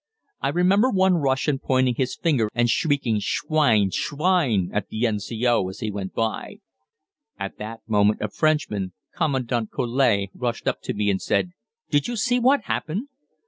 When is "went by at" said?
5.91-7.59